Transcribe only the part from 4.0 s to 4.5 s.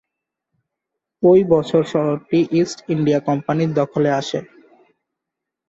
আসে।